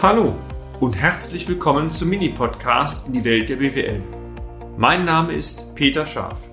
[0.00, 0.36] Hallo
[0.78, 4.00] und herzlich willkommen zum Mini-Podcast in die Welt der BWL.
[4.76, 6.52] Mein Name ist Peter Scharf.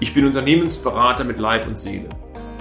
[0.00, 2.08] Ich bin Unternehmensberater mit Leib und Seele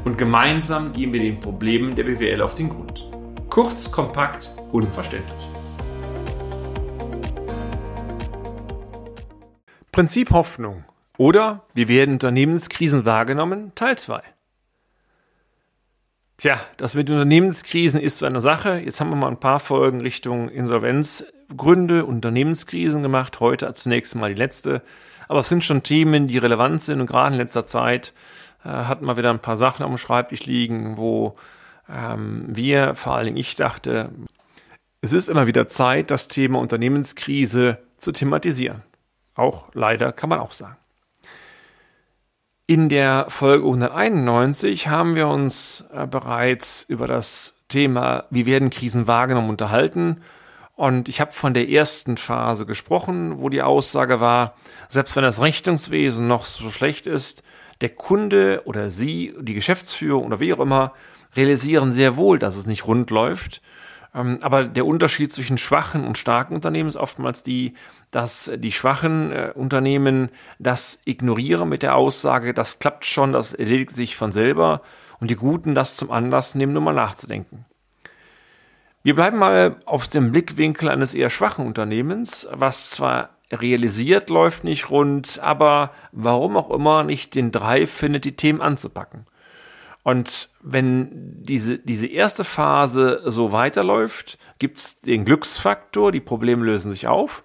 [0.03, 3.09] und gemeinsam gehen wir den Problemen der BWL auf den Grund.
[3.49, 5.49] Kurz, kompakt, unverständlich.
[9.93, 10.83] Prinzip Hoffnung
[11.17, 13.71] oder wie werden Unternehmenskrisen wahrgenommen?
[13.75, 14.21] Teil 2.
[16.37, 18.77] Tja, das mit Unternehmenskrisen ist so eine Sache.
[18.77, 23.39] Jetzt haben wir mal ein paar Folgen Richtung Insolvenzgründe, Unternehmenskrisen gemacht.
[23.39, 24.83] Heute zunächst mal die letzte.
[25.27, 28.13] Aber es sind schon Themen, die relevant sind und gerade in letzter Zeit
[28.63, 31.37] äh, hatten wir wieder ein paar Sachen am Schreibtisch liegen, wo
[31.89, 34.11] ähm, wir, vor allen Dingen ich dachte,
[35.01, 38.83] es ist immer wieder Zeit, das Thema Unternehmenskrise zu thematisieren.
[39.33, 40.77] Auch leider kann man auch sagen.
[42.69, 49.07] In der Folge 191 haben wir uns äh, bereits über das Thema, wie werden Krisen
[49.07, 50.19] wahrgenommen, unterhalten.
[50.75, 54.55] Und ich habe von der ersten Phase gesprochen, wo die Aussage war,
[54.89, 57.41] selbst wenn das Rechnungswesen noch so schlecht ist,
[57.79, 60.91] der Kunde oder Sie, die Geschäftsführung oder wie auch immer,
[61.37, 63.61] realisieren sehr wohl, dass es nicht rund läuft
[64.13, 67.73] aber der Unterschied zwischen schwachen und starken Unternehmen ist oftmals die,
[68.11, 73.95] dass die schwachen äh, Unternehmen das ignorieren mit der Aussage, das klappt schon, das erledigt
[73.95, 74.81] sich von selber
[75.19, 77.65] und die Guten das zum Anlass nehmen, nur mal nachzudenken.
[79.03, 84.89] Wir bleiben mal auf dem Blickwinkel eines eher schwachen Unternehmens, was zwar realisiert, läuft nicht
[84.89, 89.25] rund, aber warum auch immer nicht den Drive findet, die Themen anzupacken.
[90.07, 96.93] Und wenn diese, diese erste Phase so weiterläuft, gibt es den Glücksfaktor, die Probleme lösen
[96.93, 97.43] sich auf.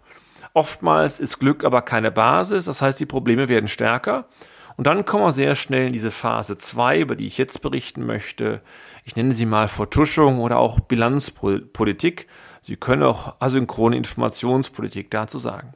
[0.54, 4.28] Oftmals ist Glück aber keine Basis, das heißt, die Probleme werden stärker.
[4.76, 8.06] Und dann kommen wir sehr schnell in diese Phase 2, über die ich jetzt berichten
[8.06, 8.60] möchte.
[9.02, 12.28] Ich nenne sie mal Vertuschung oder auch Bilanzpolitik.
[12.60, 15.72] Sie können auch asynchrone Informationspolitik dazu sagen.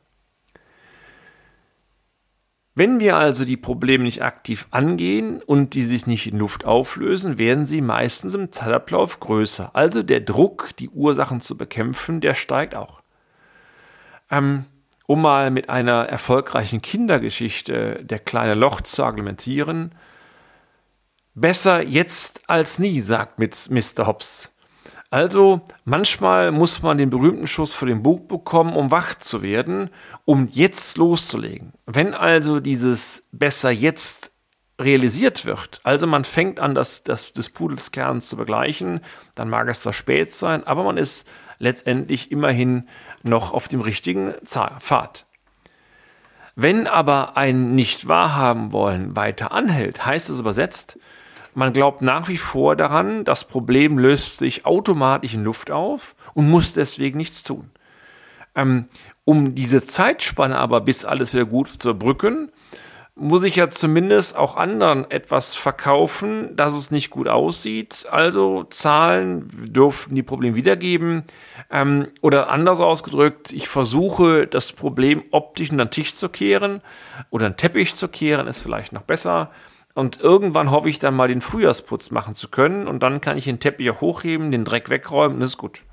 [2.78, 7.38] Wenn wir also die Probleme nicht aktiv angehen und die sich nicht in Luft auflösen,
[7.38, 9.70] werden sie meistens im Zeitablauf größer.
[9.72, 13.00] Also der Druck, die Ursachen zu bekämpfen, der steigt auch.
[14.30, 14.66] Ähm,
[15.06, 19.92] um mal mit einer erfolgreichen Kindergeschichte der kleine Loch zu argumentieren,
[21.34, 24.06] besser jetzt als nie, sagt Mr.
[24.06, 24.52] Hobbs.
[25.16, 29.88] Also manchmal muss man den berühmten Schuss vor dem Bug bekommen, um wach zu werden,
[30.26, 31.72] um jetzt loszulegen.
[31.86, 34.30] Wenn also dieses besser jetzt
[34.78, 39.00] realisiert wird, also man fängt an, das, das des Pudels zu begleichen,
[39.34, 41.26] dann mag es zwar spät sein, aber man ist
[41.58, 42.86] letztendlich immerhin
[43.22, 45.24] noch auf dem richtigen Pfad.
[46.56, 50.98] Wenn aber ein nicht wahrhaben wollen weiter anhält, heißt es übersetzt,
[51.56, 56.50] man glaubt nach wie vor daran, das Problem löst sich automatisch in Luft auf und
[56.50, 57.70] muss deswegen nichts tun.
[58.54, 58.88] Ähm,
[59.24, 62.52] um diese Zeitspanne aber, bis alles wieder gut zu überbrücken,
[63.14, 68.06] muss ich ja zumindest auch anderen etwas verkaufen, dass es nicht gut aussieht.
[68.10, 71.24] Also Zahlen dürften die Probleme wiedergeben.
[71.70, 76.82] Ähm, oder anders ausgedrückt, ich versuche das Problem optisch in den Tisch zu kehren
[77.30, 79.50] oder einen Teppich zu kehren, ist vielleicht noch besser.
[79.96, 83.44] Und irgendwann hoffe ich dann mal den Frühjahrsputz machen zu können und dann kann ich
[83.44, 85.84] den Teppich auch hochheben, den Dreck wegräumen, das ist gut.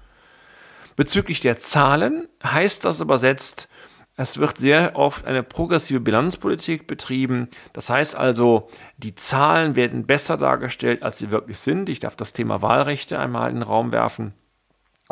[0.97, 3.69] Bezüglich der Zahlen heißt das übersetzt,
[4.17, 7.47] es wird sehr oft eine progressive Bilanzpolitik betrieben.
[7.71, 11.87] Das heißt also, die Zahlen werden besser dargestellt, als sie wirklich sind.
[11.87, 14.33] Ich darf das Thema Wahlrechte einmal in den Raum werfen.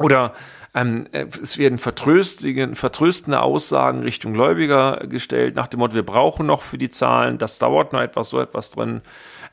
[0.04, 0.34] Oder
[0.74, 6.78] ähm, es werden vertröstende Aussagen Richtung Gläubiger gestellt, nach dem Motto, wir brauchen noch für
[6.78, 9.02] die Zahlen, das dauert noch etwas, so etwas drin.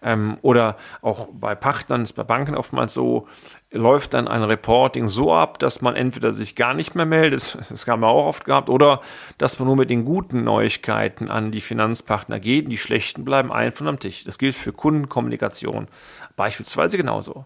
[0.00, 3.26] Ähm, oder auch bei Partnern, ist bei Banken oftmals so,
[3.72, 7.84] läuft dann ein Reporting so ab, dass man entweder sich gar nicht mehr meldet, das
[7.88, 9.00] haben wir auch oft gehabt, oder
[9.38, 13.86] dass man nur mit den guten Neuigkeiten an die Finanzpartner geht, die schlechten bleiben einfach
[13.86, 14.22] am Tisch.
[14.22, 15.88] Das gilt für Kundenkommunikation
[16.36, 17.44] beispielsweise genauso.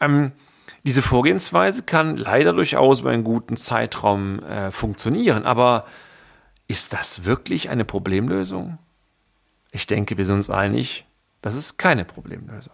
[0.00, 0.32] Ähm,
[0.88, 5.84] diese Vorgehensweise kann leider durchaus über einen guten Zeitraum äh, funktionieren, aber
[6.66, 8.78] ist das wirklich eine Problemlösung?
[9.70, 11.04] Ich denke, wir sind uns einig,
[11.42, 12.72] das ist keine Problemlösung.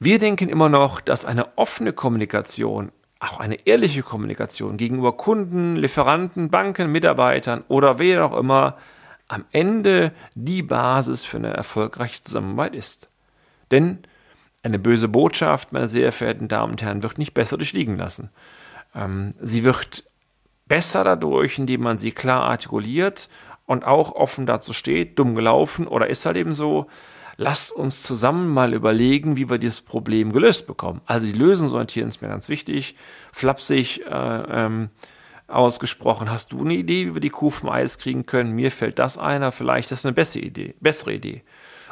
[0.00, 2.90] Wir denken immer noch, dass eine offene Kommunikation,
[3.20, 8.78] auch eine ehrliche Kommunikation gegenüber Kunden, Lieferanten, Banken, Mitarbeitern oder wer auch immer
[9.28, 13.10] am Ende die Basis für eine erfolgreiche Zusammenarbeit ist.
[13.70, 14.00] Denn
[14.66, 18.30] eine böse Botschaft, meine sehr verehrten Damen und Herren, wird nicht besser durchliegen lassen.
[18.94, 20.04] Ähm, sie wird
[20.66, 23.28] besser dadurch, indem man sie klar artikuliert
[23.66, 26.86] und auch offen dazu steht, dumm gelaufen oder ist halt eben so.
[27.38, 31.02] lasst uns zusammen mal überlegen, wie wir dieses Problem gelöst bekommen.
[31.06, 32.96] Also die Lösungsorientierung ist mir ganz wichtig,
[33.32, 34.88] flapsig äh, ähm,
[35.46, 36.30] ausgesprochen.
[36.30, 38.52] Hast du eine Idee, wie wir die Kuh vom Eis kriegen können?
[38.52, 40.74] Mir fällt das einer, vielleicht ist das eine bessere Idee.
[40.80, 41.42] Bessere Idee.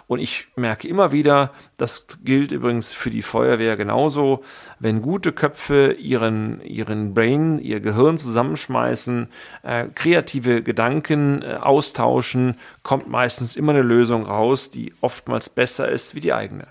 [0.07, 4.45] Und ich merke immer wieder, das gilt übrigens für die Feuerwehr genauso,
[4.79, 9.29] wenn gute Köpfe ihren, ihren Brain, ihr Gehirn zusammenschmeißen,
[9.63, 16.15] äh, kreative Gedanken äh, austauschen, kommt meistens immer eine Lösung raus, die oftmals besser ist
[16.15, 16.67] wie die eigene.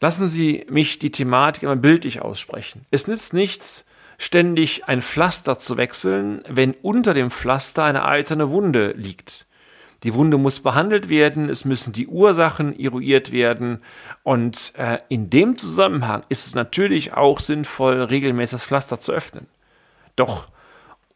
[0.00, 2.86] Lassen Sie mich die Thematik immer bildlich aussprechen.
[2.90, 3.84] Es nützt nichts,
[4.18, 9.46] ständig ein Pflaster zu wechseln, wenn unter dem Pflaster eine eiterne Wunde liegt.
[10.02, 13.82] Die Wunde muss behandelt werden, es müssen die Ursachen eruiert werden
[14.22, 19.46] und äh, in dem Zusammenhang ist es natürlich auch sinnvoll, regelmäßig das Pflaster zu öffnen.
[20.16, 20.48] Doch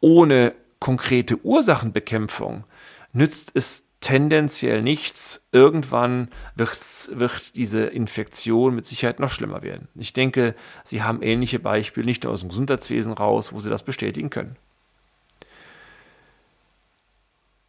[0.01, 2.65] ohne konkrete Ursachenbekämpfung
[3.11, 5.47] nützt es tendenziell nichts.
[5.51, 6.77] Irgendwann wird,
[7.13, 9.87] wird diese Infektion mit Sicherheit noch schlimmer werden.
[9.95, 10.53] Ich denke,
[10.83, 14.57] Sie haben ähnliche Beispiele nicht nur aus dem Gesundheitswesen raus, wo Sie das bestätigen können.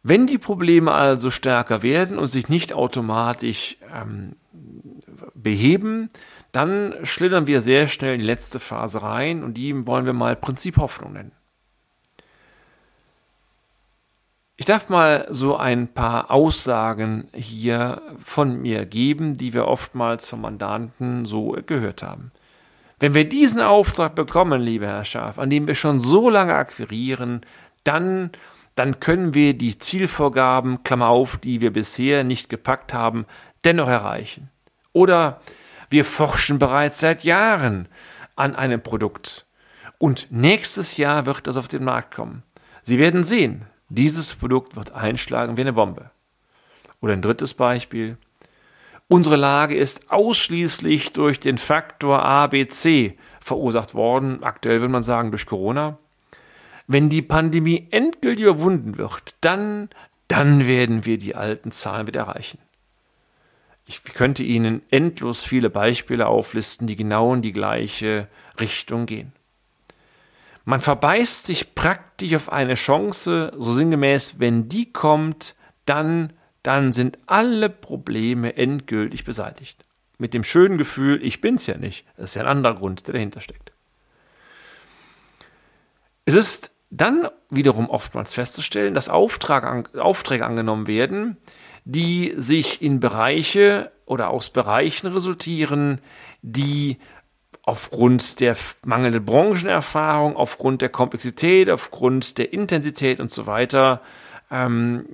[0.03, 4.35] Wenn die Probleme also stärker werden und sich nicht automatisch ähm,
[5.33, 6.09] beheben,
[6.51, 10.35] dann schlittern wir sehr schnell in die letzte Phase rein und die wollen wir mal
[10.35, 11.31] Prinzip Hoffnung nennen.
[14.59, 20.41] Ich darf mal so ein paar Aussagen hier von mir geben, die wir oftmals von
[20.41, 22.31] Mandanten so gehört haben.
[22.99, 27.41] Wenn wir diesen Auftrag bekommen, lieber Herr Schaf, an dem wir schon so lange akquirieren,
[27.83, 28.31] dann
[28.77, 33.25] dann können wir die Zielvorgaben, Klammer auf, die wir bisher nicht gepackt haben,
[33.63, 34.51] dennoch erreichen.
[34.93, 35.41] Oder
[35.89, 37.87] wir forschen bereits seit Jahren
[38.35, 39.47] an einem Produkt
[39.97, 42.43] und nächstes Jahr wird das auf den Markt kommen.
[42.83, 46.11] Sie werden sehen, dieses Produkt wird einschlagen wie eine Bombe.
[47.01, 48.17] Oder ein drittes Beispiel.
[49.07, 54.43] Unsere Lage ist ausschließlich durch den Faktor ABC verursacht worden.
[54.43, 55.97] Aktuell würde man sagen durch Corona.
[56.87, 59.89] Wenn die Pandemie endgültig überwunden wird, dann,
[60.29, 62.59] dann werden wir die alten Zahlen wieder erreichen.
[63.85, 68.27] Ich könnte Ihnen endlos viele Beispiele auflisten, die genau in die gleiche
[68.59, 69.31] Richtung gehen.
[70.65, 75.55] Man verbeißt sich praktisch auf eine Chance, so sinngemäß, wenn die kommt,
[75.85, 76.33] dann,
[76.63, 79.85] dann sind alle Probleme endgültig beseitigt.
[80.17, 82.05] Mit dem schönen Gefühl, ich bin's ja nicht.
[82.17, 83.71] Das ist ja ein anderer Grund, der dahinter steckt.
[86.25, 91.37] Es ist dann wiederum oftmals festzustellen, dass Auftrag, Aufträge angenommen werden,
[91.85, 96.01] die sich in Bereiche oder aus Bereichen resultieren,
[96.41, 96.97] die
[97.63, 98.55] aufgrund der
[98.85, 104.01] mangelnden Branchenerfahrung, aufgrund der Komplexität, aufgrund der Intensität und so weiter
[104.49, 105.05] ähm,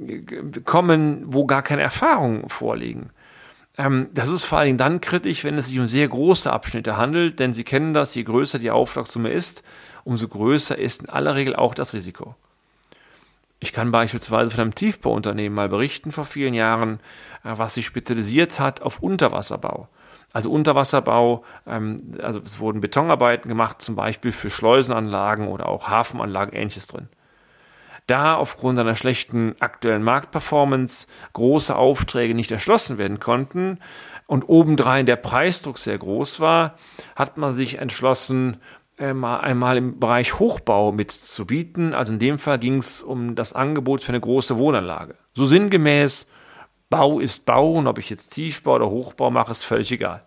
[0.63, 3.09] kommen, wo gar keine Erfahrungen vorliegen.
[3.77, 7.39] Ähm, das ist vor Dingen dann kritisch, wenn es sich um sehr große Abschnitte handelt,
[7.39, 9.63] denn Sie kennen das, je größer die Auftragssumme ist,
[10.03, 12.35] umso größer ist in aller Regel auch das Risiko.
[13.59, 16.99] Ich kann beispielsweise von einem Tiefbauunternehmen mal berichten vor vielen Jahren,
[17.43, 19.87] äh, was sich spezialisiert hat auf Unterwasserbau.
[20.33, 26.53] Also Unterwasserbau, ähm, also es wurden Betonarbeiten gemacht, zum Beispiel für Schleusenanlagen oder auch Hafenanlagen,
[26.53, 27.07] ähnliches drin.
[28.07, 33.79] Da aufgrund einer schlechten aktuellen Marktperformance große Aufträge nicht erschlossen werden konnten
[34.27, 36.75] und obendrein der Preisdruck sehr groß war,
[37.15, 38.57] hat man sich entschlossen,
[38.97, 41.93] einmal im Bereich Hochbau mitzubieten.
[41.93, 45.15] Also in dem Fall ging es um das Angebot für eine große Wohnanlage.
[45.33, 46.27] So sinngemäß,
[46.89, 50.23] Bau ist Bau und ob ich jetzt Tiefbau oder Hochbau mache, ist völlig egal.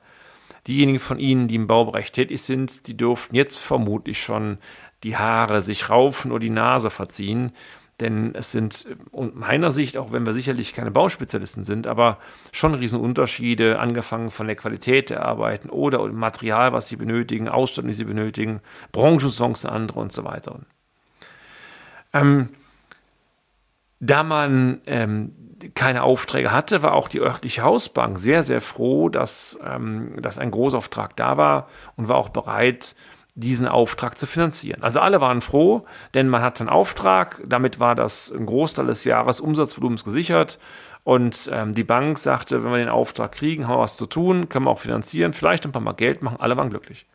[0.66, 4.58] Diejenigen von Ihnen, die im Baubereich tätig sind, die dürften jetzt vermutlich schon
[5.04, 7.52] die Haare sich raufen oder die Nase verziehen,
[8.00, 8.86] denn es sind
[9.34, 12.18] meiner Sicht, auch wenn wir sicherlich keine Bauspezialisten sind, aber
[12.52, 17.94] schon Riesenunterschiede, angefangen von der Qualität der Arbeiten oder Material, was sie benötigen, Ausstattung, die
[17.94, 18.60] sie benötigen,
[18.92, 20.60] Branchensongs andere und so weiter.
[22.12, 22.50] Ähm,
[24.00, 25.32] da man ähm,
[25.74, 30.50] keine Aufträge hatte, war auch die örtliche Hausbank sehr, sehr froh, dass, ähm, dass ein
[30.50, 32.94] Großauftrag da war und war auch bereit,
[33.37, 34.83] diesen Auftrag zu finanzieren.
[34.83, 39.05] Also alle waren froh, denn man hat einen Auftrag, damit war das ein Großteil des
[39.05, 40.59] Jahres Umsatzvolumens gesichert
[41.05, 44.49] und ähm, die Bank sagte, wenn wir den Auftrag kriegen, haben wir was zu tun,
[44.49, 47.07] können wir auch finanzieren, vielleicht ein paar Mal Geld machen, alle waren glücklich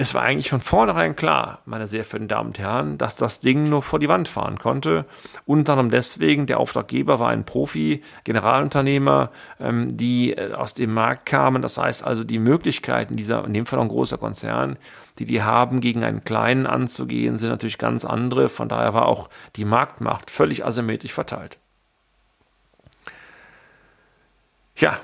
[0.00, 3.68] es war eigentlich von vornherein klar, meine sehr verehrten Damen und Herren, dass das Ding
[3.68, 5.06] nur vor die Wand fahren konnte.
[5.44, 11.26] Unter anderem deswegen, der Auftraggeber war ein Profi, Generalunternehmer, ähm, die äh, aus dem Markt
[11.26, 11.62] kamen.
[11.62, 14.78] Das heißt also, die Möglichkeiten dieser, in dem Fall ein großer Konzern,
[15.18, 18.48] die die haben, gegen einen kleinen anzugehen, sind natürlich ganz andere.
[18.48, 21.58] Von daher war auch die Marktmacht völlig asymmetrisch verteilt.
[24.76, 25.00] Ja,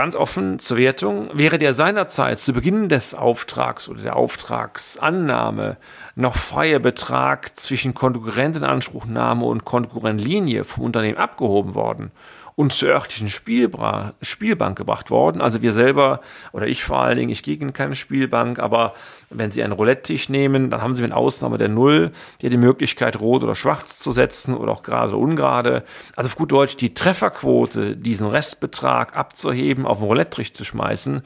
[0.00, 5.76] ganz offen zur Wertung, wäre der seinerzeit zu Beginn des Auftrags oder der Auftragsannahme
[6.14, 12.12] noch freie Betrag zwischen Konkurrentenanspruchnahme und Konkurrentlinie vom Unternehmen abgehoben worden
[12.60, 15.40] und zur örtlichen Spielbra Spielbank gebracht worden.
[15.40, 16.20] Also wir selber,
[16.52, 18.92] oder ich vor allen Dingen, ich gehe in keine Spielbank, aber
[19.30, 22.12] wenn Sie einen Roulette-Tisch nehmen, dann haben Sie mit Ausnahme der Null
[22.42, 25.84] ja die Möglichkeit, rot oder schwarz zu setzen oder auch gerade oder ungerade.
[26.16, 31.22] Also auf gut Deutsch, die Trefferquote, diesen Restbetrag abzuheben, auf den Roulette-Tisch zu schmeißen,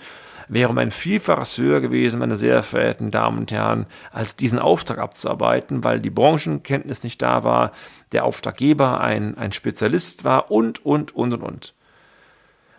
[0.48, 4.98] wäre um ein Vielfaches höher gewesen, meine sehr verehrten Damen und Herren, als diesen Auftrag
[4.98, 7.72] abzuarbeiten, weil die Branchenkenntnis nicht da war,
[8.12, 11.74] der Auftraggeber ein, ein Spezialist war und, und, und, und, und.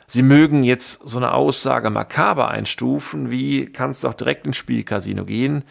[0.07, 5.25] Sie mögen jetzt so eine Aussage makaber einstufen, wie kannst du auch direkt ins Spielcasino
[5.25, 5.63] gehen,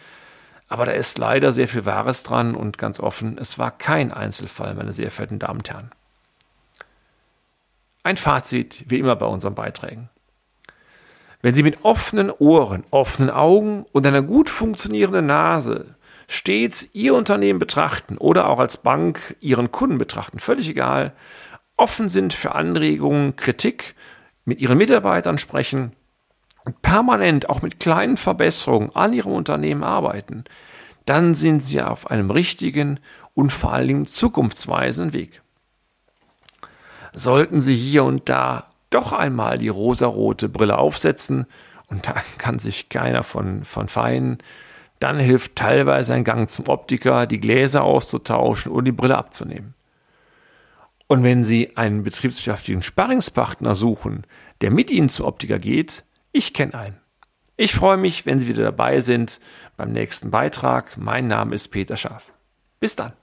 [0.67, 4.75] aber da ist leider sehr viel Wahres dran und ganz offen, es war kein Einzelfall,
[4.75, 5.91] meine sehr verehrten Damen und Herren.
[8.03, 10.09] Ein Fazit, wie immer bei unseren Beiträgen.
[11.45, 15.93] Wenn Sie mit offenen Ohren, offenen Augen und einer gut funktionierenden Nase
[16.27, 21.13] stets Ihr Unternehmen betrachten oder auch als Bank Ihren Kunden betrachten, völlig egal,
[21.77, 23.93] offen sind für Anregungen, Kritik,
[24.45, 25.91] mit Ihren Mitarbeitern sprechen
[26.63, 30.45] und permanent auch mit kleinen Verbesserungen an Ihrem Unternehmen arbeiten,
[31.05, 32.99] dann sind Sie auf einem richtigen
[33.35, 35.43] und vor allen Dingen zukunftsweisenden Weg.
[37.13, 41.45] Sollten Sie hier und da doch einmal die rosarote Brille aufsetzen
[41.87, 44.39] und da kann sich keiner von, von feinen.
[44.99, 49.73] Dann hilft teilweise ein Gang zum Optiker, die Gläser auszutauschen und die Brille abzunehmen.
[51.07, 54.23] Und wenn Sie einen betriebswirtschaftlichen Sparringspartner suchen,
[54.61, 56.97] der mit Ihnen zum Optiker geht, ich kenne einen.
[57.57, 59.39] Ich freue mich, wenn Sie wieder dabei sind
[59.77, 60.97] beim nächsten Beitrag.
[60.97, 62.31] Mein Name ist Peter Schaaf.
[62.79, 63.13] Bis dann.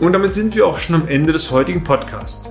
[0.00, 2.50] Und damit sind wir auch schon am Ende des heutigen Podcasts.